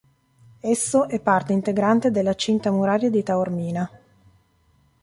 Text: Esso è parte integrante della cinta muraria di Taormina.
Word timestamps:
Esso 0.61 1.07
è 1.07 1.19
parte 1.19 1.53
integrante 1.53 2.09
della 2.09 2.33
cinta 2.33 2.71
muraria 2.71 3.11
di 3.11 3.21
Taormina. 3.21 3.91